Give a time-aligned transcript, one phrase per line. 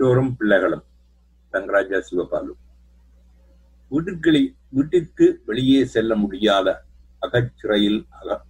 [0.00, 0.84] பெற்றோரும் பிள்ளைகளும்.
[1.52, 2.52] தங்கராஜா சிவபாலு.
[3.88, 6.84] வீட்டுக்களை வீட்டிற்கு வெளியே செல்ல முடியாத
[7.22, 7.98] அகச்சிறையில்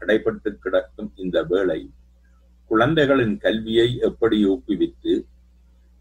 [0.01, 1.91] அடைபட்டு கிடக்கும் இந்த வேளை
[2.67, 5.15] குழந்தைகளின் கல்வியை எப்படி ஊக்குவித்து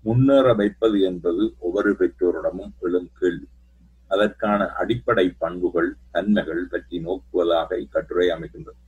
[0.04, 3.48] முன்னேற வைப்பது என்பது ஒவ்வொரு பெற்றோரிடமும் எழும் கேள்வி.
[4.08, 8.80] அதற்கான அடிப்படை பண்புகள் தன்மைகள் பற்றி நோக்குவதாக இக்கட்டுரை அமைகின்றது.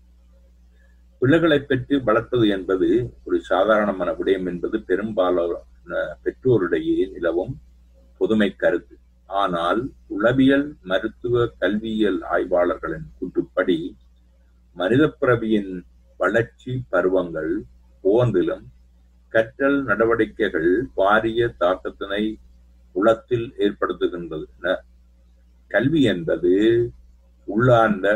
[1.20, 5.50] பிள்ளைகளை பெற்று வளர்ப்பது என்பது ஒரு சாதாரணமான விடயம் என்பது பெரும்பாலோ
[6.24, 7.54] பெற்றோரிடையே நிலவும்
[8.22, 8.96] பொதுமை கருத்து.
[9.30, 13.78] ஆனால் உளவியல் மருத்துவ கல்வியியல் ஆய்வாளர்களின் கூற்றுப்படி
[14.78, 15.74] மனித பிறவியின்
[16.20, 17.54] வளர்ச்சி பருவங்கள்
[18.04, 18.66] போந்திலும்
[19.34, 22.24] கற்றல் நடவடிக்கைகள் பாரிய தாக்கத்தினை
[22.96, 24.76] உளத்தில் ஏற்படுத்துகின்றன.
[25.72, 26.54] கல்வி என்பது
[27.48, 28.08] உள்ளார்ந்த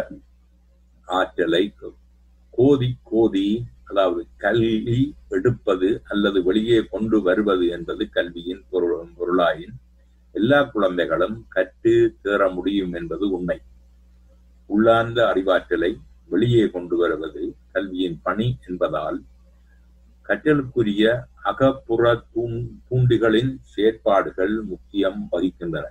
[1.07, 1.63] ஆற்றலை
[2.53, 3.47] கோதி கோதி
[3.87, 9.75] அதாவது கல்வி எடுப்பது அல்லது வெளியே கொண்டு வருவது என்பது கல்வியின் பொருள் பொருளாயின்
[10.35, 13.57] எல்லா குழந்தைகளும் கற்று தேற முடியும் என்பது உண்மை.
[14.69, 15.91] உள்ளார்ந்த அறிவாற்றலை
[16.29, 19.19] வெளியே கொண்டு வருவது கல்வியின் பணி என்பதால்
[20.29, 21.03] கற்றலுக்குரிய
[21.41, 25.85] அகப்புற தூண் தூண்டிகளின் செயற்பாடுகள் முக்கியம் வகிக்கின்றன.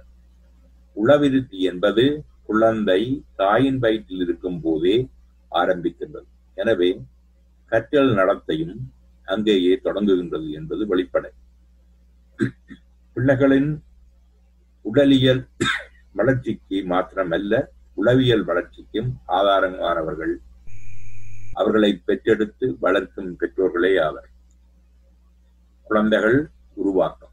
[0.97, 2.05] உளவிருத்தி என்பது
[2.43, 3.01] குழந்தை
[3.37, 4.97] தாயின் வயிற்றில் இருக்கும் போதே
[5.53, 6.29] ஆரம்பிக்கின்றது.
[6.57, 6.89] எனவே
[7.67, 8.77] கற்றல் நடத்தையும்
[9.25, 11.31] அங்கேயே தொடங்குகின்றது என்பது வெளிப்படை.
[13.17, 13.81] பிள்ளைகளின்
[14.83, 15.49] உடலியல்
[16.13, 20.35] வளர்ச்சிக்கு மாத்திரமல்ல உளவியல் வளர்ச்சிக்கும் ஆதாரமானவர்கள்.
[21.53, 24.29] அவர்களை பெற்றெடுத்து வளர்க்கும் பெற்றோர்களே ஆவர்.
[25.85, 27.33] குழந்தைகள் உருவாக்கம்.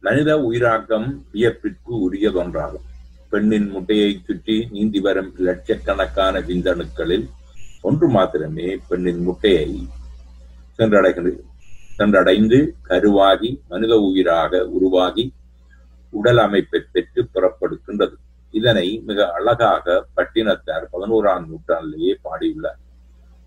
[0.00, 2.86] மனித உயிராக்கம் வியப்பிற்கு உரியதொன்றாகும்.
[3.30, 7.30] பெண்ணின் முட்டையை சுற்றி நீந்தி வரும் லட்சக்கணக்கான விந்தணுக்களில்
[7.82, 9.86] ஒன்று மாத்திரமே பெண்ணின் முட்டையை
[10.78, 11.32] சென்றடைகிறது
[11.98, 15.24] சென்றடைந்து கருவாகி மனித உயிராக உருவாகி
[16.12, 18.14] உடல் அமைப்பை பெற்று புறப்படுகின்றது.
[18.50, 22.80] இதனை மிக அழகாக பட்டினத்தார் பதினோராம் நூற்றாண்டிலேயே பாடியுள்ளார்.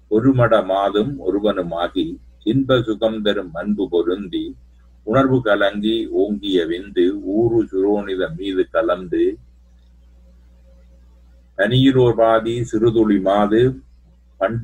[0.07, 2.05] ஒரு மட மாதம் ஒருவனுமாகி
[2.43, 4.55] இன்ப சுகம் தரும் அன்பு பொருந்தி
[5.03, 9.23] உணர்வு கலங்கி ஓங்கிய விந்து ஊரு சுரோனித மீது கலந்து
[11.57, 13.61] தனியிரோர் பாதி சிறுதுளி மாது
[14.43, 14.57] பண்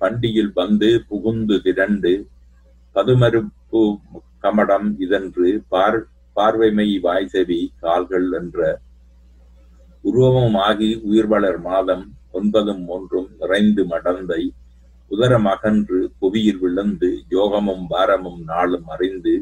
[0.00, 2.12] பண்டியில் வந்து புகுந்து திரண்டு
[2.96, 3.82] பதுமருப்பு
[4.40, 5.98] கமடம் இதன்று பார்
[6.36, 8.58] பார்வைமை வாய்செவி கால்கள் என்ற
[10.04, 14.42] உருவமாகி உயிர்வளர் மாதம் ஒன்பதும் ஒன்றும் நிறைந்து மடந்தை
[15.10, 19.34] உதரம் அகன்று புவியில் விழுந்து யோகமும் பாரமும் நாளும் அறிந்து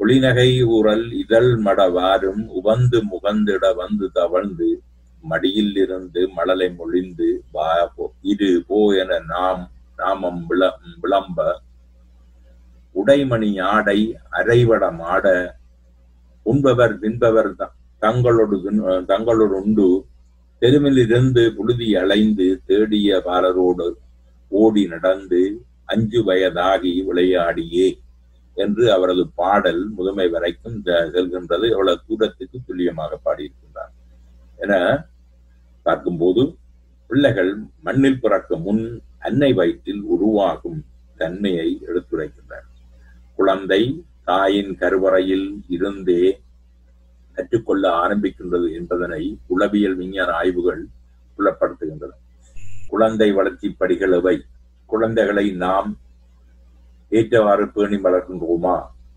[0.00, 4.70] ஒளிநகை ஊரல் இதழ் மடவாரும் உவந்து முகந்திட வந்து தவழ்ந்து
[5.24, 11.60] மடியில் இருந்து மழலை மொழிந்து வா போ- இரு போ என நாம் நாமம் விள விளம்ப.
[12.94, 15.56] உடைமணி ஆடை அரைவடம் ஆட
[16.44, 17.54] உண்பவர் தின்பவர்
[18.00, 18.70] தங்களோடு
[19.08, 20.06] தங்களோடு உண்டு.
[20.60, 23.96] தெருவிலிருந்து புழுதி அலைந்து தேடிய பாலரோடு
[24.48, 28.00] ஓடி நடந்து அஞ்சு வயதாகி விளையாடியே
[28.54, 31.70] என்று அவரது பாடல் முதுமை வரைக்கும் செ- செல்கின்றது.
[31.70, 33.92] எவ்வளவு தூரத்துக்கு துல்லியமாக பாடியிருக்கின்றார்.
[34.56, 35.06] என
[35.84, 36.42] பார்க்கும்போது
[37.10, 37.52] பிள்ளைகள்
[37.82, 38.84] மண்ணில் பிறக்கும் முன்
[39.18, 40.80] அன்னை வயிற்றில் உருவாகும்
[41.16, 42.68] தன்மையை எடுத்துரைக்கின்றனர்
[43.36, 43.80] குழந்தை
[44.24, 46.24] தாயின் கருவறையில் இருந்தே
[47.36, 50.82] கற்றுக்கொள்ள ஆரம்பிக்கின்றது என்பதனை உளவியல் விஞ்ஞான ஆய்வுகள்
[51.38, 52.12] புலப்படுத்துகின்றன.
[52.88, 54.36] குழந்தை வளர்ச்சி படிகள் எவை?
[54.86, 55.90] குழந்தைகளை நாம்
[57.10, 58.76] ஏற்றவாறு பேணி வளர்க்கின்றோமா?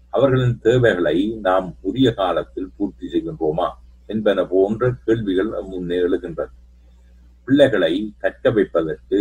[0.10, 3.68] அவர்களின் தேவைகளை நாம் உரிய காலத்தில் பூர்த்தி செய்கின்றோமா?
[4.08, 6.52] என்பன போன்ற கேள்விகள் முன்னே எழுகின்றன.
[7.46, 9.20] பிள்ளைகளை கற்க வைப்பதற்கு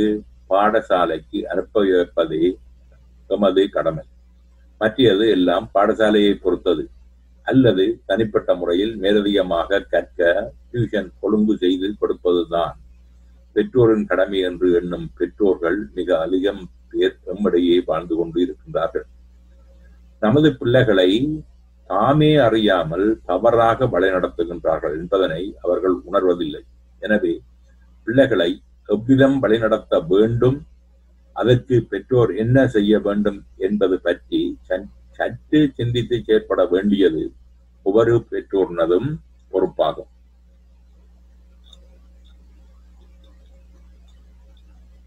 [0.50, 2.58] பாடசாலைக்கு அனுப்ப வைப்பதே
[3.28, 4.04] எமது கடமை.
[4.78, 6.84] மற்றது எல்லாம் பாடசாலையை பொறுத்தது.
[7.42, 12.76] அல்லது தனிப்பட்ட முறையில் மேலதிகமாக கற்க டியூஷன் கொழும்பு செய்து கொடுப்பதுதான்.
[13.52, 19.06] பெற்றோரின் கடமை என்று எண்ணும் பெற்றோர்கள் மிக அதிகம் பேர் எம்மிடையே வாழ்ந்து கொண்டு இருக்கின்றார்கள்.
[20.20, 21.10] நமது பிள்ளைகளை
[21.86, 26.60] தாமே அறியாமல் தவறாக வழிநடத்துகின்றார்கள் என்பதனை அவர்கள் உணர்வதில்லை.
[26.98, 27.40] எனவே
[28.04, 30.66] பிள்ளைகளை எவ்விதம் வழிநடத்த வேண்டும்?
[31.32, 37.32] அதற்கு பெற்றோர் என்ன செய்ய வேண்டும் என்பது பற்றி சன்- சற்று சிந்தித்து செயற்பட வேண்டியது
[37.82, 39.18] ஒவ்வொரு பெற்றோர்னதும்
[39.52, 40.08] பொறுப்பாகும்.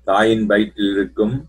[0.04, 1.48] தாயின் வயிற்றில் இருக்கும்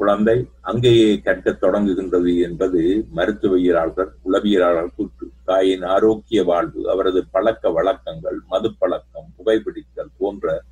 [0.00, 5.30] குழந்தை அங்கேயே கற்கத் தொடங்குகின்றது என்பது மருத்துவியலாளர்கள் உளவியலாளர் கூற்று.
[5.44, 10.62] தாயின் ஆரோக்கிய வாழ்வு அவரது பழக்க வழக்கங்கள் மது பழக்கம் புகைப்பிடித்தல் போன்ற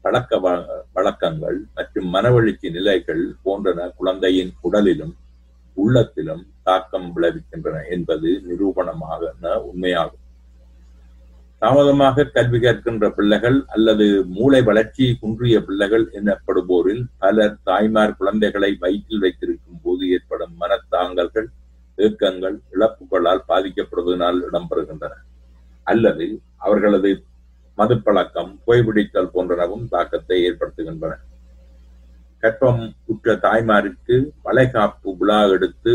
[0.00, 5.14] பழக்க வ- வழக்கங்கள் மற்றும் மனவெழுச்சி நிலைகள் போன்றன குழந்தையின் உடலிலும்
[5.74, 10.21] உள்ளத்திலும் தாக்கம் விளைவிக்கின்றன என்பது நிரூபணமாக உண்மையாகும்.
[11.62, 14.06] தாமதமாக கல்வி கற்கின்ற பிள்ளைகள் அல்லது
[14.36, 21.48] மூளை வளர்ச்சி குன்றிய பிள்ளைகள் எனப்படுவோரில் பலர் தாய்மார் குழந்தைகளை வயிற்றில் வைத்திருக்கும் போது ஏற்படும் மனத்தாங்கல்கள்
[21.98, 25.14] ஏக்கங்கள் இழப்புகளால் பாதிக்கப்படுவதனால் இடம்பெறுகின்றன.
[25.86, 26.26] அல்லது
[26.56, 27.10] அவர்களது
[27.78, 31.12] மதுப்பழக்கம் புகைப்பிடித்தல் போன்றனவும் தாக்கத்தை ஏற்படுத்துகின்றன.
[32.42, 32.82] கற்பம்
[33.12, 35.92] உற்ற தாய்மாருக்கு வளைகாப்பு விழா எடுத்து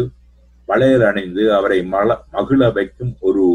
[0.69, 3.46] வளையல் அணிந்து அவரை மல மகிழ வைக்கும் ஒரு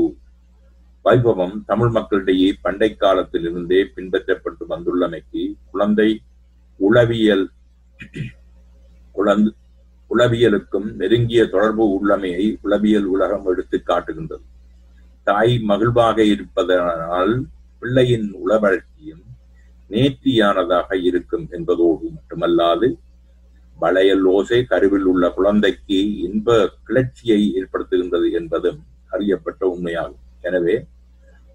[1.04, 6.10] வைபவம் தமிழ் மக்களிடையே பண்டை காலத்திலிருந்தே பின்பற்றப்பட்டு வந்துள்ளமைக்கு குழந்தை
[6.81, 7.46] உளவியல்
[9.12, 9.52] குழந்தை
[10.10, 14.44] உளவியலுக்கும் நெருங்கிய தொடர்பு உள்ளமையை உளவியல் உலகம் எடுத்து காட்டுகின்றது.
[15.25, 17.34] தாய் மகிழ்வாக இருப்பதனால்
[17.78, 19.25] பிள்ளையின் உளவழக்கியும்
[19.90, 22.88] நேர்த்தியானதாக இருக்கும் என்பதோடு மட்டுமல்லாது
[23.78, 30.20] வளையல் ஓசை கருவில் உள்ள குழந்தைக்கு இன்ப கிளர்ச்சியை ஏற்படுத்துகின்றது என்பதும் அறியப்பட்ட உண்மையாகும்.
[30.43, 30.77] எனவே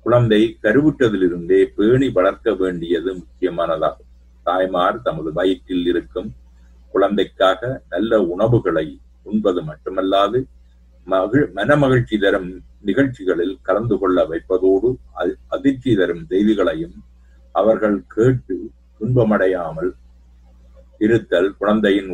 [0.06, 4.12] குழந்தை கருவுற்றதிலிருந்தே பேணி வளர்க்க வேண்டியது முக்கியமானதாகும்
[4.46, 6.30] தாய்மார் தமது வயிற்றில் இருக்கும்
[6.94, 8.88] குழந்தைக்காக நல்ல உணவுகளை
[9.24, 10.40] உண்பது மட்டுமல்லாது
[11.08, 12.50] மகிழ் மனமகிழ்ச்சி தரும்
[12.82, 14.90] நிகழ்ச்சிகளில் கலந்து கொள்ள வைப்பதோடு
[15.48, 16.98] அதிர்ச்சி தரும் செய்திகளையும்
[17.56, 18.56] அவர்கள் கேட்டு
[19.02, 19.92] துன்பமடையாமல்
[21.02, 22.12] இருத்தல் குழந்தையின்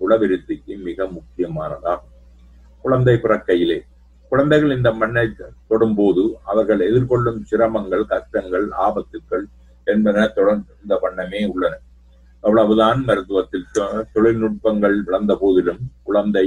[0.00, 2.12] உளவிருத்திக்கு மிக முக்கியமானதாகும்
[2.84, 3.78] குழந்தை பிறக்கையிலே
[4.34, 5.26] குழந்தைகள் இந்த மண்ணை
[5.70, 6.22] தொடும்போது
[6.52, 9.44] அவர்கள் எதிர்கொள்ளும் சிரமங்கள் கஷ்டங்கள் ஆபத்துக்கள்
[9.92, 11.74] என்பன தொடர்ந்த வண்ணமே உள்ளன.
[12.44, 13.66] அவ்வளவுதான் மருத்துவத்தில்.
[14.14, 16.46] தொழில்நுட்பங்கள் வளர்ந்த போதிலும் குழந்தை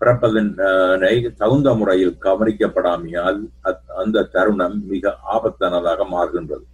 [0.00, 3.40] பிறப்பதனை தகுந்த முறையில் கவனிக்கப்படாமையால்
[4.02, 6.66] அந்த தருணம் மிக ஆபத்தானதாக மாறுகின்றது.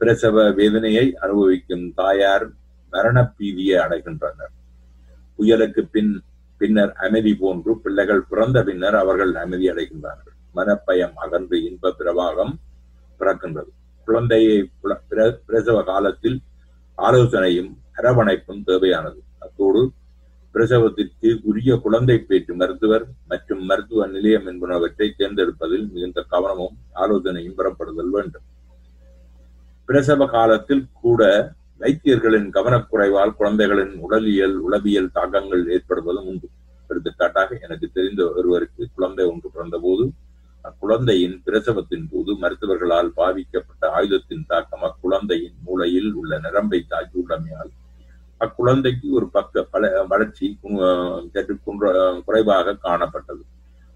[0.00, 2.46] பிரசவ வேதனையை அனுபவிக்கும் தாயார்
[2.94, 4.54] மரண பீதியை அடைகின்றனர்.
[5.38, 6.12] புயலுக்கு பின்
[6.58, 10.36] பின்னர் அமைதி போன்று பிள்ளைகள் பிறந்த பின்னர் அவர்கள் அமைதி அடைகின்றார்கள்.
[10.54, 12.54] மனப்பயம் அகன்று இன்ப பிரவாகம்
[13.20, 13.70] பிறக்கின்றது.
[14.08, 14.56] குழந்தையை
[15.46, 16.38] பிரசவ காலத்தில்
[16.98, 19.20] ஆலோசனையும் அரவணைப்பும் தேவையானது.
[19.44, 19.82] அத்தோடு
[20.54, 28.46] பிரசவத்திற்கு உரிய குழந்தை பேற்று மருத்துவர் மற்றும் மருத்துவ நிலையம் என்பனவற்றை தேர்ந்தெடுப்பதில் மிகுந்த கவனமும் ஆலோசனையும் பெறப்படுதல் வேண்டும்.
[29.88, 31.22] பிரசவ காலத்தில் கூட
[31.80, 36.48] வைத்தியர்களின் கவனக்குறைவால் குழந்தைகளின் உடலியல் உளவியல் தாக்கங்கள் ஏற்படுவதும் உண்டு.
[36.90, 40.04] எடுத்துக்காட்டாக எனக்கு தெரிந்த ஒருவருக்கு குழந்தை ஒன்று பிறந்த போது
[40.64, 47.72] அக்குழந்தையின் பிரசவத்தின் போது மருத்துவர்களால் பாவிக்கப்பட்ட ஆயுதத்தின் தாக்கம் அக்குழந்தையின் மூளையில் உள்ள நிரம்பை தாக்கியுள்ளமையால்
[48.40, 50.46] அக்குழந்தைக்கு ஒரு பக்க பல வளர்ச்சி
[51.34, 51.54] சற்று
[52.24, 53.44] குறைவாக காணப்பட்டது.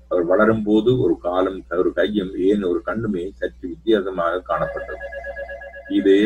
[0.09, 5.05] அவர் வளரும் போது ஒரு காலம் ஒரு கையும் ஏன் ஒரு கண்ணுமே சற்று வித்தியாசமாக காணப்பட்டது.
[5.99, 6.17] இது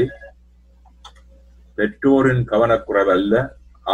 [1.79, 3.35] பெற்றோரின் கவனக்குறைவு அல்ல.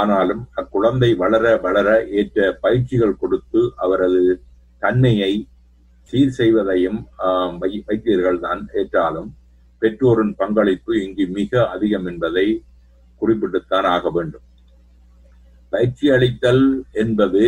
[0.00, 1.88] ஆனாலும் அக்குழந்தை வளர வளர
[2.18, 4.22] ஏற்ற பயிற்சிகள் கொடுத்து அவரது
[4.82, 5.32] தன்மையை
[6.12, 7.00] சீர் செய்வதையும்
[7.88, 9.30] வைத்தியர்கள் தான் ஏற்றாலும்
[9.82, 12.46] பெற்றோரின் பங்களிப்பு இங்கு மிக அதிகம் என்பதை
[13.22, 14.44] குறிப்பிட்டுத்தான் ஆக வேண்டும்.
[15.72, 16.64] பயிற்சி அளித்தல்
[17.02, 17.42] என்பது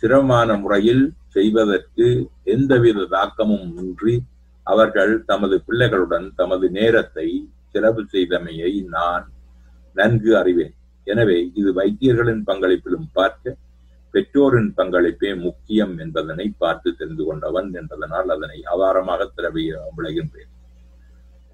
[0.00, 1.04] சிரமமான முறையில்
[1.36, 2.06] செய்வதற்கு
[2.54, 4.14] எந்தவித தாக்கமும் இன்றி
[4.66, 7.26] அவர்கள் தமது பிள்ளைகளுடன் தமது நேரத்தை
[7.72, 9.26] செலவு செய்தமையை நான்
[9.98, 10.74] நன்கு அறிவேன்.
[11.06, 13.56] எனவே இது வைத்தியர்களின் பங்களிப்பிலும் பார்க்க
[14.14, 20.52] பெற்றோரின் பங்களிப்பே முக்கியம் என்பதனை பார்த்து தெரிந்து கொண்டவன் என்பதனால் அதனை ஆதாரமாக திரவிய விளைகின்றேன்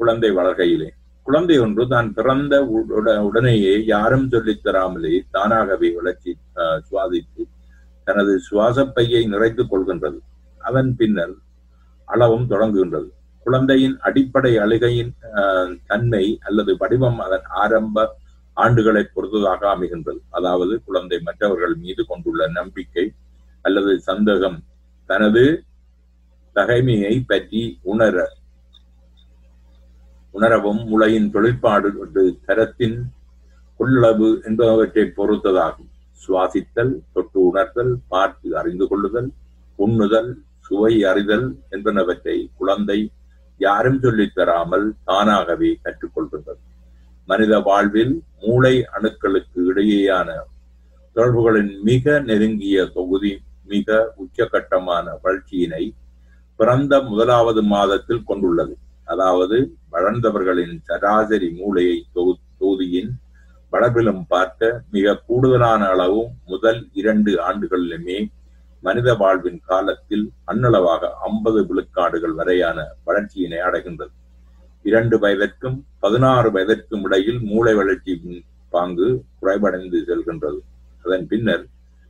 [0.01, 0.89] குழந்தை வளர்கையிலே
[1.27, 2.55] குழந்தை ஒன்று தான் பிறந்த
[3.29, 6.33] உடனேயே யாரும் சொல்லித் தராமலே தானாகவே வளர்ச்சி
[6.89, 7.43] சுவாதித்து
[8.07, 10.19] தனது சுவாசப்பையை நிறைத்துக் கொள்கின்றது.
[10.61, 11.35] அதன் பின்னர்
[12.09, 13.09] அளவும் தொடங்குகின்றது.
[13.47, 15.13] குழந்தையின் அடிப்படை அழுகையின்
[15.91, 18.07] தன்மை அல்லது வடிவம் அதன் ஆரம்ப
[18.57, 20.21] ஆண்டுகளை பொறுத்ததாக அமைகின்றது.
[20.31, 23.13] அதாவது குழந்தை மற்றவர்கள் மீது கொண்டுள்ள நம்பிக்கை
[23.63, 24.59] அல்லது சந்தேகம்
[25.07, 25.65] தனது
[26.57, 28.17] தகைமையை பற்றி உணர
[30.31, 31.89] உணரவும் உலகின் தொழிற்பாடு
[32.47, 32.97] தரத்தின்
[33.81, 35.91] கொள்ளளவு என்பவற்றை பொறுத்ததாகும்.
[36.23, 39.31] சுவாசித்தல் தொட்டு உணர்தல் பார்த்து அறிந்து கொள்ளுதல்
[39.79, 42.99] உண்ணுதல் சுவை அறிதல் என்பனவற்றை குழந்தை
[43.61, 46.63] யாரும் சொல்லித் தராமல் தானாகவே கற்றுக்கொள்கின்றது.
[47.29, 50.31] மனித வாழ்வில் மூளை அணுக்களுக்கு இடையேயான
[51.17, 53.33] தொடர்புகளின் மிக நெருங்கிய தொகுதி
[53.73, 55.85] மிக உச்சகட்டமான வளர்ச்சியினை
[56.59, 58.75] பிறந்த முதலாவது மாதத்தில் கொண்டுள்ளது.
[59.05, 59.57] அதாவது
[59.91, 61.97] வளர்ந்தவர்களின் சராசரி மூளையை
[62.59, 63.11] தொகுதியின்
[63.73, 68.19] வளர்விலும் பார்க்க மிக கூடுதலான அளவு முதல் இரண்டு ஆண்டுகளிலுமே
[68.83, 74.13] மனித வாழ்வின் காலத்தில் அன்னளவாக ஐம்பது விழுக்காடுகள் வரையான வளர்ச்சியினை அடைகின்றது.
[74.89, 78.15] இரண்டு வயதிற்கும் பதினாறு வயதிற்கும் இடையில் மூளை வளர்ச்சி
[78.75, 79.07] பாங்கு
[79.41, 80.59] குறைவடைந்து செல்கின்றது.
[81.05, 81.65] அதன் பின்னர்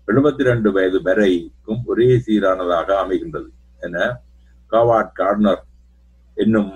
[0.09, 3.51] எழுபத்தி ரெண்டு வயது வரைக்கும் ஒரே சீரானதாக அமைகின்றது
[3.87, 3.97] என
[4.73, 5.63] காவாட் கார்னர்
[6.45, 6.73] என்னும்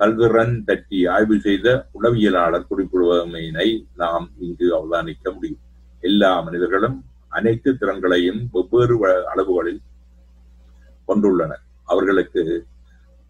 [0.00, 3.68] பல்திறன் பற்றி ஆய்வு செய்த உளவியலாளர் குறிப்பிடுவமையினை
[4.02, 5.62] நாம் இங்கு அவதானிக்க முடியும்.
[6.08, 6.96] எல்லா மனிதர்களும்
[7.38, 8.96] அனைத்து திறன்களையும் வெவ்வேறு
[9.32, 9.82] அளவுகளில்
[11.08, 11.64] கொண்டுள்ளனர்.
[11.92, 12.42] அவர்களுக்கு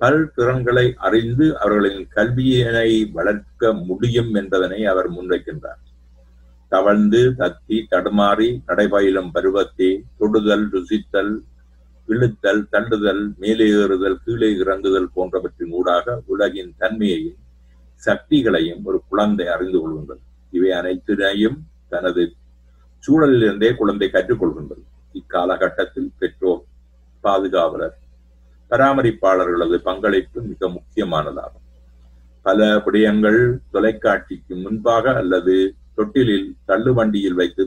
[0.01, 5.81] பல்திறன்களை அறிந்து அவர்களின் கல்வியினை வளர்க்க முடியும் என்பதனை அவர் முன்வைக்கின்றார்.
[6.69, 11.33] தவழ்ந்து தத்தி தடுமாறி நடைபயிலும் பருவத்தை தொடுதல் ருசித்தல்
[12.09, 17.39] இழுத்தல் தள்ளுதல் மேலே ஏறுதல் கீழே இறங்குதல் போன்றவற்றின் ஊடாக உலகின் தன்மையையும்
[18.07, 20.23] சக்திகளையும் ஒரு குழந்தை அறிந்து கொள்கின்றது.
[20.51, 22.23] இவை அனைத்தினையும் தனது
[23.05, 24.85] சூழலிலிருந்தே குழந்தை கற்றுக்கொள்கின்றது.
[25.13, 26.63] இக்காலகட்டத்தில் பெற்றோர்
[27.25, 27.97] பாதுகாவலர்
[28.71, 31.67] பராமரிப்பாளர்களது பங்களிப்பு மிக முக்கியமானதாகும்.
[32.47, 33.41] பல விடயங்கள்
[33.73, 35.55] தொலைக்காட்சிக்கு முன்பாக அல்லது
[35.97, 37.63] தொட்டிலில் தள்ளுவண்டியில் வைத்து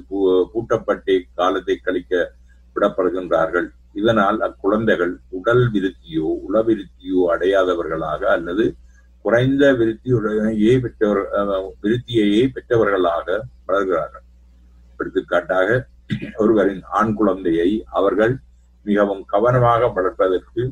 [0.54, 2.14] பூட்டப்பட்டே காலத்தை கழிக்க
[2.76, 3.68] விடப்படுகின்றார்கள்.
[4.00, 8.66] இதனால் அக்குழந்தைகள் உடல் விருத்தியோ உளவிருத்தியோ அடையாதவர்களாக அல்லது
[9.26, 11.22] குறைந்த விருத்தியுடனேயே பெற்றவர்
[11.84, 13.28] விருத்தியையே பெற்றவர்களாக
[13.68, 14.26] வளர்கிறார்கள்.
[15.00, 15.70] எடுத்துக்காட்டாக
[16.42, 17.70] ஒருவரின் ஆண் குழந்தையை
[18.00, 18.34] அவர்கள்
[18.86, 20.64] மிகவும் கவனமாக வளர்ப்பதற்கு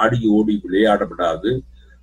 [0.00, 1.50] ஆடி ஓடி விளையாடப்படாது.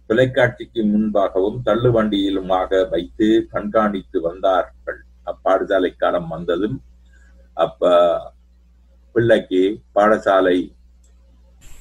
[0.09, 4.99] தொலைக்காட்சிக்கு முன்பாகவும் தள்ளுவண்டியிலுமாக வைத்து கண்காணித்து வந்தார்கள்.
[5.31, 6.77] அப்பாடசாலை காலம் வந்ததும்
[7.57, 7.89] அப்ப
[9.15, 9.61] பிள்ளைக்கு
[9.95, 10.57] பாடசாலை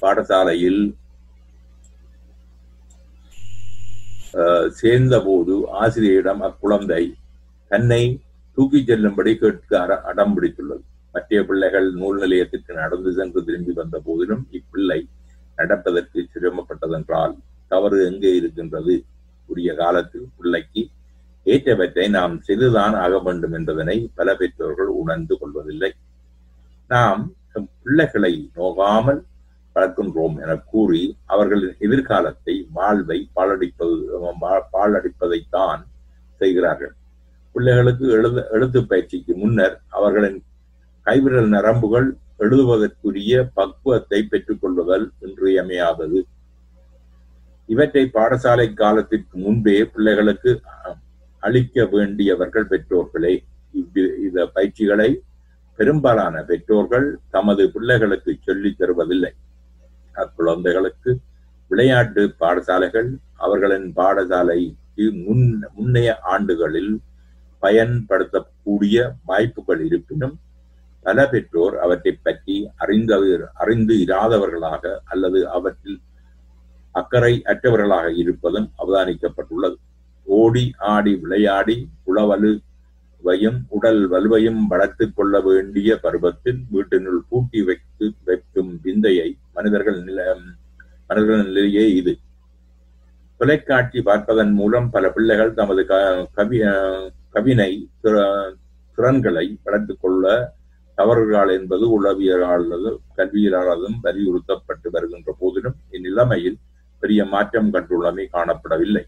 [0.01, 0.81] பாடசாலையில்
[4.79, 7.03] சேர்ந்த போது ஆசிரியரிடம் அக்குழந்தை
[7.71, 8.03] தன்னை
[8.57, 10.83] தூக்கிச் செல்லும்படி கேட்க அடம் பிடித்துள்ளது
[11.15, 14.99] மற்ற பிள்ளைகள் நூல் நிலையத்திற்கு நடந்து சென்று திரும்பி வந்த போதிலும் இப்பிள்ளை
[15.57, 17.33] நடப்பதற்கு சிரமப்பட்டதென்றால்
[17.71, 18.95] தவறு எங்கே இருக்கின்றது?
[19.49, 20.83] உரிய காலத்தில் பிள்ளைக்கு
[21.45, 25.91] ஏற்றவற்றை நாம் செய்துதான் ஆக வேண்டும் என்பதனை பல பெற்றோர்கள் உணர்ந்து கொள்வதில்லை.
[26.89, 27.21] நாம்
[27.83, 29.21] பிள்ளைகளை நோகாமல்
[29.75, 31.03] வளர்க்கின்றோம் என கூறி
[31.33, 33.95] அவர்களின் எதிர்காலத்தை வாழ்வை பாலடிப்பது
[34.75, 35.81] பாலடிப்பதைத்தான்
[36.41, 36.93] செய்கிறார்கள்.
[37.55, 40.39] பிள்ளைகளுக்கு எழுத எழுத்து பயிற்சிக்கு முன்னர் அவர்களின்
[41.07, 42.09] கைவிரல் நரம்புகள்
[42.41, 46.19] எழுதுவதற்குரிய பக்குவத்தை பெற்றுக்கொள்ளுதல் இன்றியமையாதது.
[47.65, 50.61] இவற்றை பாடசாலை காலத்திற்கு முன்பே பிள்ளைகளுக்கு
[51.39, 53.43] அளிக்க வேண்டியவர்கள் பெற்றோர்களே.
[54.23, 55.21] இந்த பயிற்சிகளை
[55.75, 59.31] பெரும்பாலான பெற்றோர்கள் தமது பிள்ளைகளுக்கு சொல்லித் தருவதில்லை.
[60.15, 61.11] அக்குழந்தைகளுக்கு
[61.67, 65.45] விளையாட்டு பாடசாலைகள் அவர்களின் பாடசாலைக்கு முன்
[65.77, 66.99] முன்னைய ஆண்டுகளில்
[67.59, 70.39] பயன்படுத்தக்கூடிய வாய்ப்புகள் இருப்பினும்
[71.05, 75.99] பல பெற்றோர் அவற்றை பற்றி அறிந்தவர் அறிந்து இராதவர்களாக அல்லது அவற்றில்
[76.95, 79.77] அக்கறை அற்றவர்களாக இருப்பதும் அவதானிக்கப்பட்டுள்ளது.
[80.27, 81.75] ஓடி ஆடி விளையாடி
[82.09, 90.19] உளவலுவையும் உடல் வலுவையும் வளர்த்துக் கொள்ள வேண்டிய பருவத்தில் வீட்டினுள் பூட்டி வைத்து வைக்கும் விந்தையை மனிதர்கள் நில
[91.09, 92.13] மனிதர்கள் நிலையே இது.
[93.39, 95.83] தொலைக்காட்சி பார்ப்பதன் மூலம் பல பிள்ளைகள் தமது
[96.37, 96.57] கவி
[97.35, 100.25] கவினை திறன்களை வளர்த்துக் கொள்ள
[101.01, 106.57] தவறுகள் என்பது உளவியலாளது கல்வியலாளதும் வலியுறுத்தப்பட்டு வருகின்ற போதிலும் இந்நிலைமையில்
[107.03, 109.03] பெரிய மாற்றம் கண்டுள்ளமை காணப்படவில்லை.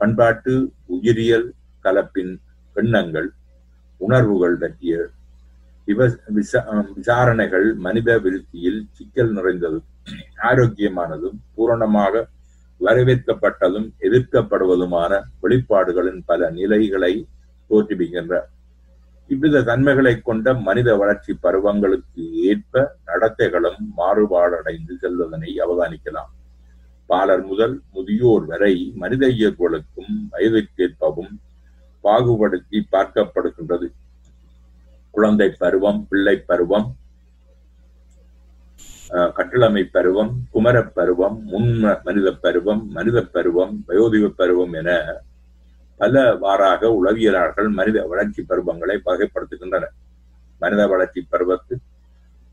[0.00, 0.52] பண்பாட்டு
[0.86, 1.48] உயிரியல்
[1.84, 2.32] கலப்பின்
[2.76, 3.28] எண்ணங்கள்
[4.00, 4.94] உணர்வுகள் பற்றிய
[6.96, 9.86] விசாரணைகள் மனித விருத்தியில் சிக்கல் நிறைந்ததும்
[10.42, 12.22] ஆரோக்கியமானதும் பூரணமாக
[12.80, 15.12] வரவேற்கப்பட்டதும் எதிர்க்கப்படுவதுமான
[15.42, 17.12] வெளிப்பாடுகளின் பல நிலைகளை
[17.70, 18.34] தோற்றுவிக்கின்ற
[19.30, 22.74] இவ்வித தன்மைகளை கொண்ட மனித வளர்ச்சி பருவங்களுக்கு ஏற்ப
[23.06, 26.30] நடத்தைகளும் மாறுபாடடைந்து செல்வதனை அவதானிக்கலாம்.
[27.10, 31.32] பாலர் முதல் முதியோர் வரை மனித இயல்புகளுக்கும் வயதிற்கேற்பவும்
[32.04, 33.88] பாகுபடுத்தி பார்க்கப்படுகின்றது.
[35.14, 36.88] குழந்தை பருவம் பிள்ளை பருவம்
[39.36, 41.70] கட்டளமை பருவம் குமரப் பருவம் முன்
[42.04, 44.90] மனித பருவம் மனித பருவம் வயோதிக பருவம் என
[46.00, 49.94] பல வாராக உளவியலாளர்கள் மனித வளர்ச்சி பருவங்களை வகைப்படுத்துகின்றனர்
[50.62, 51.74] மனித வளர்ச்சி பருவத்து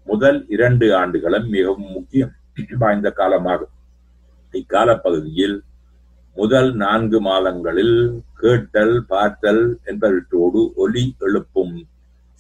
[0.08, 2.34] முதல் இரண்டு ஆண்டுகளும் மிகவும் முக்கியம்
[2.84, 3.74] வாய்ந்த காலமாகும்.
[4.54, 5.58] இக்கால பகுதியில்
[6.38, 7.98] முதல் நான்கு மாதங்களில்
[8.42, 11.76] கேட்டல் பார்த்தல் என்பவற்றோடு ஒலி எழுப்பும்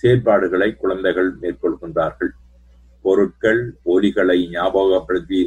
[0.04, 2.32] செயற்பாடுகளை குழந்தைகள் மேற்கொள்கின்றார்கள்.
[3.06, 3.62] பொருட்கள்
[3.94, 5.40] ஒலிகளை ஞாபகப்படுத்தி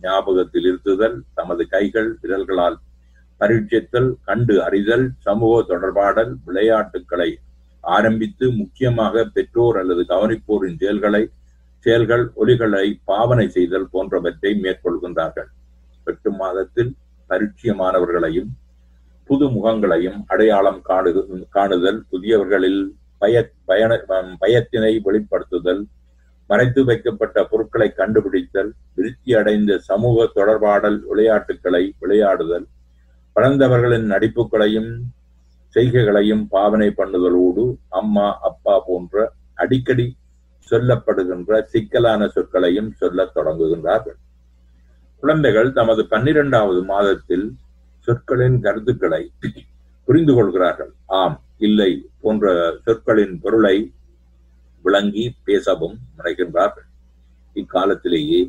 [0.00, 2.78] ஞாபகத்தில் இருத்துதல் தமது கைகள் விரல்களால்
[3.40, 7.30] பரீட்சித்தல் கண்டு அறிதல் சமூக தொடர்பாடல் விளையாட்டுக்களை
[7.84, 11.22] ஆரம்பித்து முக்கியமாக பெற்றோர் அல்லது கவனிப்போரின் செயல்களை
[11.86, 15.50] செயல்கள் ஒலிகளை பாவனை செய்தல் போன்றவற்றை மேற்கொள்கின்றார்கள்.
[16.06, 16.90] எட்டு மாதத்தில்
[17.30, 18.50] பரிச்சயமானவர்களையும்
[19.28, 21.10] புது முகங்களையும் அடையாளம் காணு
[21.50, 22.82] காணுதல் புதியவர்களில்
[23.18, 23.90] பய பயண
[24.42, 25.82] பயத்தினை வெளிப்படுத்துதல்
[26.50, 32.66] மறைத்து வைக்கப்பட்ட பொருட்களை கண்டுபிடித்தல் விருத்தி அடைந்த சமூக தொடர்பாடல் விளையாட்டுகளை விளையாடுதல்
[33.32, 34.92] பழந்தவர்களின் நடிப்புகளையும்
[35.74, 40.16] செய்கைகளையும் பாவனை பண்ணுதலோடு அம்மா அப்பா போன்ற அடிக்கடி
[40.70, 44.18] சொல்லப்படுகின்ற சிக்கலான சொற்களையும் சொல்லத் தொடங்குகின்றார்கள்.
[45.20, 47.46] குழந்தைகள் தமது பன்னிரெண்டாவது மாதத்தில்
[47.98, 49.22] சொற்களின் கருத்துக்களை
[50.04, 50.92] புரிந்து கொள்கிறார்கள்.
[51.06, 53.92] ஆம் இல்லை போன்ற சொற்களின் பொருளை
[54.82, 56.88] விளங்கி பேசவும் முனைகின்றார்கள்.
[57.54, 58.40] இக்காலத்திலேயே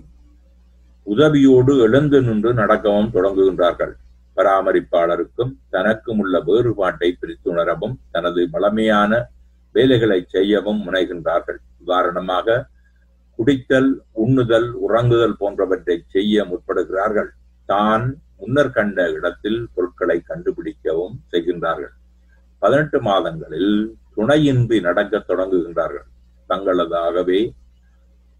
[1.05, 3.93] உதவியோடு எழுந்து நின்று நடக்கவும் தொடங்குகின்றார்கள்.
[4.35, 9.29] பராமரிப்பாளருக்கும் தனக்கும் உள்ள வேறுபாட்டை பிரித்துணரவும் தனது வளமையான
[9.71, 11.59] வேலைகளை செய்யவும் முனைகின்றார்கள்.
[11.79, 12.67] உதாரணமாக
[13.39, 17.29] குடித்தல் உண்ணுதல் உறங்குதல் போன்றவற்றை செய்ய முற்படுகிறார்கள்.
[17.65, 18.05] தான்
[18.37, 21.93] முன்னர் கண்ட இடத்தில் பொருட்களை கண்டுபிடிக்கவும் செய்கின்றார்கள்.
[22.59, 26.07] பதினெட்டு மாதங்களில் துணையின்றி நடக்கத் தொடங்குகின்றார்கள்.
[26.49, 27.39] தங்களதாகவே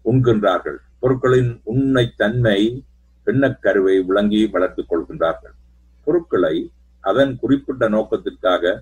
[0.04, 0.78] உண்கின்றார்கள்.
[1.00, 2.84] பொருட்களின் உண்மை தன்மை
[3.26, 5.54] பெண்ணக்கருவை விளங்கி வளர்த்துக் கொள்கின்றார்கள்.
[6.06, 6.56] பொருட்களை
[7.04, 8.72] அதன் குறிப்பிட்ட நோக்கத்திற்காக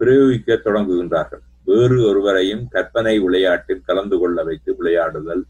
[0.00, 1.42] பிரயோகிக்க தொடங்குகின்றார்கள்.
[1.68, 5.44] வேறு ஒருவரையும் கற்பனை விளையாட்டில் கலந்து கொள்ள வைத்து விளையாடுதல்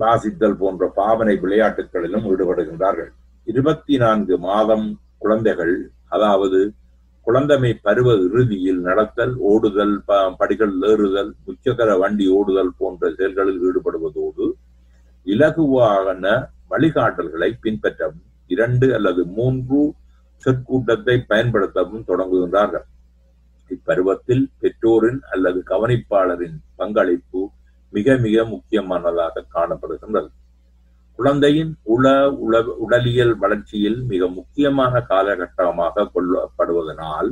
[0.00, 3.10] வாசித்தல் போன்ற பாவனை விளையாட்டுகளிலும் ஈடுபடுகின்றார்கள்.
[3.46, 4.86] இருபத்தி நான்கு மாதம்
[5.22, 5.74] குழந்தைகள்
[6.16, 6.58] அதாவது
[7.26, 9.94] குழந்தைமை பருவ இறுதியில் நடத்தல் ஓடுதல்
[10.40, 14.46] படிகள் ஏறுதல் உச்சகர வண்டி ஓடுதல் போன்ற செயல்களில் ஈடுபடுவதோடு
[15.26, 16.24] இலகுவான
[16.70, 19.94] வழிகாட்டல்களை பின்பற்றவும் இரண்டு அல்லது மூன்று
[20.44, 22.86] சொற்கூட்டத்தை பயன்படுத்தவும் தொடங்குகின்றார்கள்.
[23.70, 27.50] இப்பருவத்தில் பெற்றோரின் அல்லது கவனிப்பாளரின் பங்களிப்பு
[27.90, 30.28] மிக மிக முக்கியமானதாக காணப்படுகின்றது.
[31.16, 37.30] குழந்தையின் உள உள உடலியல் வளர்ச்சியில் மிக முக்கியமான காலகட்டமாக கொள்ளப்படுவதனால்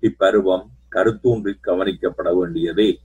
[0.00, 2.98] இப்பருவம் கருத்தூன்றி கவனிக்கப்பட வேண்டியதே.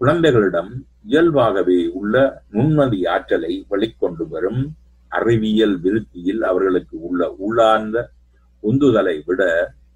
[0.00, 4.62] குழந்தைகளிடம் இயல்பாகவே உள்ள நுண்மதி ஆற்றலை வெளிக்கொண்டு வரும்
[5.08, 8.10] அறிவியல் விருத்தியில் அவர்களுக்கு உள்ள உள்ளார்ந்த
[8.62, 9.42] உந்துதலை விட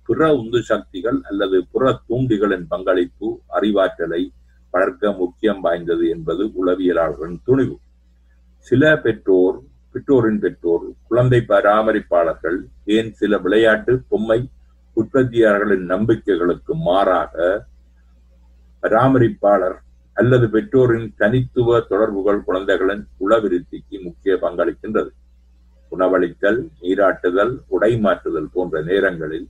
[0.08, 4.32] பிற உந்து சக்திகள் அல்லது புற தூண்டிகளின் பங்களிப்பு அறிவாற்றலை
[4.70, 7.76] வளர்க்க முக்கியம் வாய்ந்தது என்பது உளவியலாளர்களின் துணிவு.
[8.58, 9.58] சில பெற்றோர்
[9.92, 14.40] பெற்றோரின் பெற்றோர் குழந்தை பராமரிப்பாளர்கள் ஏன் சில விளையாட்டு பொம்மை
[14.96, 17.36] உற்பத்தியாளர்களின் நம்பிக்கைகளுக்கு மாறாக
[18.82, 19.78] பராமரிப்பாளர்
[20.20, 25.10] அல்லது பெற்றோரின் தனித்துவ தொடர்புகள் குழந்தைகளின் உளவிருத்திக்கு முக்கிய பங்களிக்கின்றது.
[25.92, 29.48] உணவளித்தல் நீராட்டுதல் உடை மாற்றுதல் போன்ற நேரங்களில்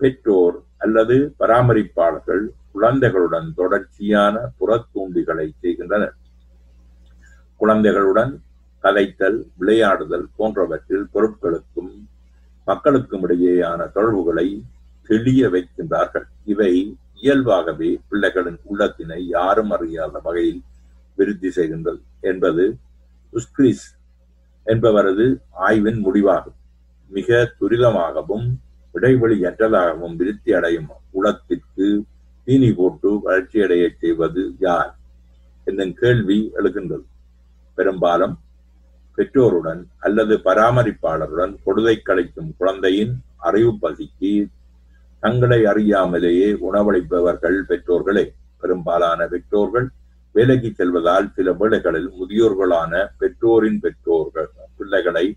[0.00, 6.14] பெற்றோர் அல்லது பராமரிப்பாளர்கள் குழந்தைகளுடன் தொடர்ச்சியான புறத்தூண்டிகளை செய்கின்றனர்.
[7.56, 8.32] குழந்தைகளுடன்
[8.82, 11.92] கதைத்தல் விளையாடுதல் போன்றவற்றில் பொருட்களுக்கும்
[12.64, 14.46] மக்களுக்கும் இடையேயான தொடர்புகளை
[15.08, 16.26] தெளிய வைக்கின்றார்கள்.
[16.44, 16.72] இவை
[17.20, 20.62] இயல்பாகவே பிள்ளைகளின் உள்ளத்தினை யாரும் அறியாத வகையில்
[21.16, 22.64] விருத்தி செய்கின்றது என்பது
[23.30, 23.86] உஸ்கிரிஸ்
[24.66, 26.58] என்பவரது ஆய்வின் முடிவாகும்.
[27.08, 28.46] மிக துரிதமாகவும்
[28.94, 31.86] இடைவெளியற்றதாகவும் விருத்தி அடையும் உளத்திற்கு
[32.44, 34.92] தீனி போட்டு வளர்ச்சியடைய செய்வது யார்?
[35.64, 37.06] என்னும் கேள்வி எழுகின்றது.
[37.74, 38.38] பெரும்பாலும்
[39.14, 44.32] பெற்றோருடன் அல்லது பராமரிப்பாளருடன் பொழுதை கழிக்கும் குழந்தையின் அறிவு பசிக்கு
[45.20, 48.24] தங்களை அறியாமலேயே உணவளிப்பவர்கள் பெற்றோர்களே
[48.60, 49.88] பெரும்பாலான பெற்றோர்கள்
[50.32, 55.36] வேலைக்கு செல்வதால் சில வேளைகளில் முதியோர்களான பெற்றோரின் பெற்றோர்கள் பிள்ளைகளை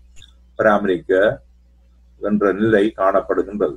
[0.54, 1.40] பராமரிக்க
[2.20, 3.76] என்ற நிலை காணப்படுகின்றது.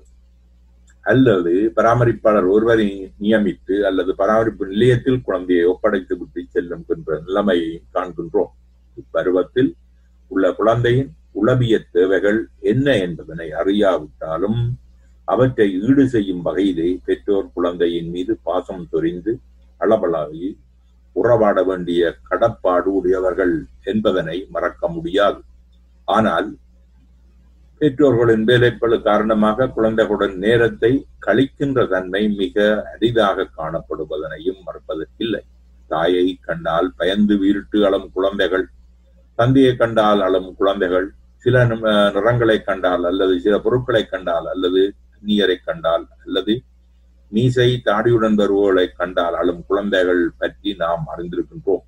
[1.02, 8.52] அல்லது பராமரிப்பாளர் ஒருவரை நியமித்து அல்லது பராமரிப்பு நிலையத்தில் குழந்தையை ஒப்படைத்து விட்டு செல்லும் என்ற நிலைமையை காண்கின்றோம்.
[9.02, 9.72] இப்பருவத்தில்
[10.28, 14.60] உள்ள குழந்தையின் உளவிய தேவைகள் என்ன என்பதனை அறியாவிட்டாலும்
[15.28, 19.32] அவற்றை ஈடு செய்யும் வகையிலே பெற்றோர் குழந்தையின் மீது பாசம் தொரிந்து
[19.82, 20.50] அளவலாகி
[21.16, 23.56] உறவாட வேண்டிய கடப்பாடு உடையவர்கள்
[23.92, 25.40] என்பதனை மறக்க முடியாது.
[26.08, 26.50] ஆனால்
[27.82, 30.92] பெற்றோர்களின் வேலைப்பழு காரணமாக குழந்தைகளுடன் நேரத்தை
[31.26, 35.44] கழிக்கின்ற தன்மை மிக அரிதாக காணப்படுவதனையும் மறப்பதற்கில்லை.
[35.92, 38.66] தாயை கண்டால் பயந்து வீரிட்டு அழும் குழந்தைகள்
[39.40, 41.08] தந்தையை கண்டால் அழும் குழந்தைகள்
[41.46, 41.64] சில
[42.16, 44.84] நிறங்களை கண்டால் அல்லது சில பொருட்களை கண்டால் அல்லது
[45.26, 46.54] நீரை கண்டால் அல்லது
[47.32, 51.84] மீசை தாடியுடன் வருவோரை கண்டால் அழும் குழந்தைகள் பற்றி நாம் அறிந்திருக்கின்றோம்.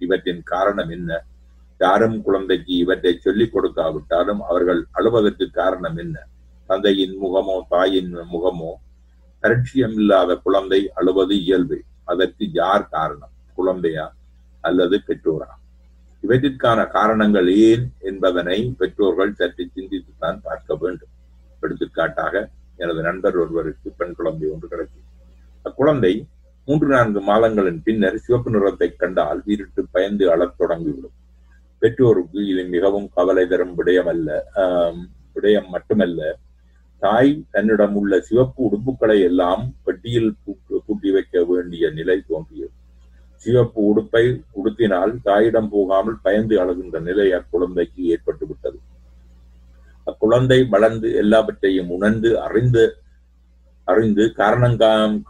[0.00, 1.10] இவற்றின் காரணம் என்ன?
[1.80, 6.16] யாரும் குழந்தைக்கு இவற்றை சொல்லிக் கொடுக்காவிட்டாலும் அவர்கள் அழுவதற்கு காரணம் என்ன?
[6.70, 8.72] தந்தையின் முகமோ தாயின் முகமோ
[9.42, 11.78] பரிட்சியம் இல்லாத குழந்தை அழுவது இயல்பு.
[12.04, 13.32] அதற்கு யார் காரணம்?
[13.54, 14.06] குழந்தையா
[14.64, 15.50] அல்லது பெற்றோரா?
[16.22, 21.12] இவற்றிற்கான காரணங்கள் ஏன் என்பதனை பெற்றோர்கள் சற்று சிந்தித்துத்தான் பார்க்க வேண்டும்.
[21.62, 22.34] எடுத்துக்காட்டாக
[22.82, 25.10] எனது நண்பர் ஒருவருக்கு பெண் குழந்தை ஒன்று கிடைக்கும்
[25.64, 26.26] அக்குழந்தை
[26.66, 31.14] மூன்று நான்கு மாதங்களின் பின்னர் சிவப்பு நிறத்தை கண்டால் வீரிட்டு பயந்து அழத் தொடங்கிவிடும்.
[31.78, 34.40] பெற்றோருக்கு இது மிகவும் கவலை தரும் விடயமல்ல
[35.34, 36.38] விடயம் மட்டுமல்ல.
[36.98, 42.70] தாய் தன்னிடம் உள்ள சிவப்பு உடுப்புகளை எல்லாம் பெட்டியில் பூட்டு- பூட்டி வைக்க வேண்டிய நிலை தோன்றியது.
[43.36, 48.78] சிவப்பு உடுப்பை உடுத்தினால் தாயிடம் போகாமல் பயந்து அழுகின்ற நிலை அக்குழந்தைக்கு ஏற்பட்டு விட்டது
[50.06, 52.84] அக்குழந்தை வளர்ந்து எல்லாவற்றையும் உணர்ந்து அறிந்து
[53.88, 54.76] அறிந்து காரணம்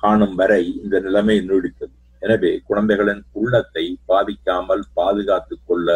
[0.01, 1.93] காணும் வரை இந்த நிலைமை நீடித்தது.
[2.23, 5.89] எனவே குழந்தைகளின் உள்ளத்தை பாதிக்காமல் பாதுகாத்துக் கொள்ள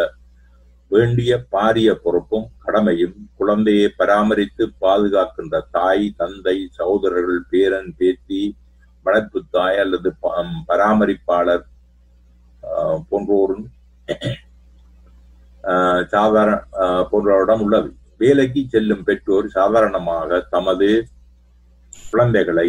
[0.90, 8.42] வேண்டிய பாரிய பொறுப்பும் கடமையும் குழந்தையை பராமரித்து பாதுகாக்கின்ற தாய் தந்தை சகோதரர்கள் பேரன் பேத்தி
[9.06, 10.10] வளர்ப்பு தாய் அல்லது
[10.68, 11.64] பராமரிப்பாளர்
[13.10, 13.66] போன்றோரும்
[15.64, 20.88] ஆஹ், சாதாரண ஆஹ், போன்றவரிடம் உள்ளது வேலைக்கு செல்லும் பெற்றோர் சாதாரணமாக தமது
[22.10, 22.68] குழந்தைகளை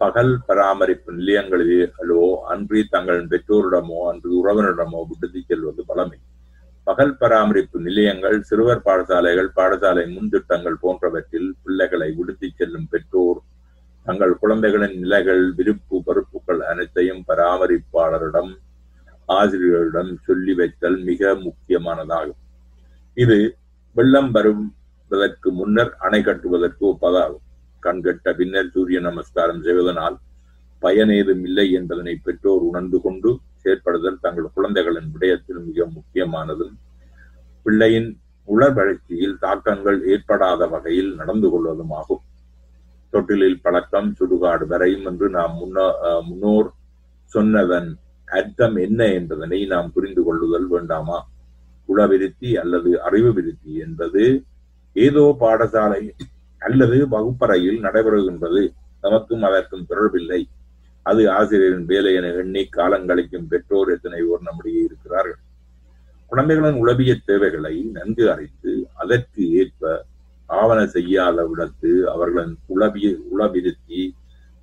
[0.00, 6.18] பகல் பராமரிப்பு நிலையங்களிலோ அன்றி தங்கள் பெற்றோரிடமோ அன்று உறவினரிடமோ விடுத்து செல்வது பழமை.
[6.84, 13.40] பகல் பராமரிப்பு நிலையங்கள் சிறுவர் பாடசாலைகள் பாடசாலை முன்திட்டங்கள் போன்றவற்றில் பிள்ளைகளை விடுத்து செல்லும் பெற்றோர்
[14.06, 18.52] தங்கள் குழந்தைகளின் நிலைகள் விருப்பு வெறுப்புகள் அனைத்தையும் பராமரிப்பாளரிடம்
[19.28, 22.40] ஆசிரியர்களிடம் சொல்லி வைத்தல் மிக முக்கியமானதாகும்.
[23.14, 23.38] இது
[23.96, 27.44] வெள்ளம் வருவதற்கு முன்னர் அணை கட்டுவதற்கு ஒப்பதாகும்.
[27.82, 30.16] கண்கட்ட பின்னர் சூரிய நமஸ்காரம் செய்வதனால்
[30.82, 33.30] பயனேதும் இல்லை என்பதனை பெற்றோர் உணர்ந்து கொண்டு
[33.62, 36.74] செயற்படுதல் தங்கள் குழந்தைகளின் விடயத்தில் மிக முக்கியமானதும்
[37.66, 38.10] பிள்ளையின்
[38.48, 42.22] உளர் வளர்ச்சியில் தாக்கங்கள் ஏற்படாத வகையில் நடந்து கொள்வதுமாகும்.
[43.12, 45.86] தொட்டிலில் பழக்கம் சுடுகாடு வரையும் என்று நாம் முன்னோ
[46.28, 46.68] முன்னோர்
[47.32, 47.88] சொன்னதன்
[48.28, 51.18] அர்த்தம் என்ன என்பதனை நாம் புரிந்து கொள்ளுதல் வேண்டாமா?
[51.88, 54.44] குலவிருத்தி அல்லது அறிவு விருத்தி என்பது
[54.92, 56.10] ஏதோ பாடசாலை
[56.58, 58.74] அல்லது வகுப்பறையில் நடைபெறுகின்றது.
[59.00, 60.44] நமக்கும் அதற்கும் தொடர்பில்லை.
[61.02, 65.40] அது ஆசிரியரின் வேலை என எண்ணி காலங்களிக்கும் பெற்றோர் எத்தனை ஓர் நம்முடைய இருக்கிறார்கள்?
[66.26, 70.04] குழந்தைகளின் உளவிய தேவைகளை நன்கு அறிந்து அதற்கு ஏற்ப
[70.46, 74.10] ஆவண செய்யாத விடத்து அவர்களின் உளவிய உளவிருத்தி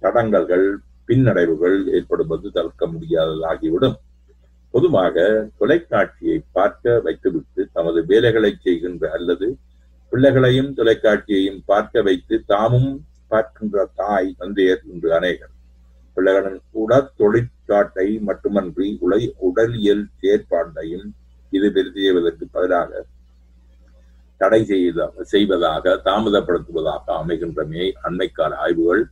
[0.02, 0.76] தடங்கல்கள்
[1.08, 3.96] பின்னடைவுகள் ஏற்படுவது தவிர்க்க முடியாததாகிவிடும்.
[4.74, 9.48] பொதுவாக தொலைக்காட்சியை பார்க்க வைத்துவிட்டு தமது வேலைகளை செய்கின்ற அல்லது
[10.12, 12.92] பிள்ளைகளையும் தொலைக்காட்சியையும் பார்க்க வைத்து தாமும்
[13.28, 15.54] பார்க்கின்ற தாய் தந்தையர் இன்று அநேகர்.
[16.18, 21.08] பிள்ளைகளின் உடற் தொழிற்சாட்டை மட்டுமன்றி உலை உடலியல் செயற்பாட்டையும்
[21.50, 23.06] இது விருத்தி செய்வதற்கு பதிலாக
[24.38, 29.04] தடை செய்த செய்வதாக தாமதப்படுத்துவதாக அமைகின்றமையை அண்மைக்கால ஆய்வுகள்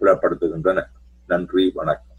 [0.00, 0.78] புலப்படுத்துகின்றன.
[1.26, 2.15] நன்றி வணக்கம்.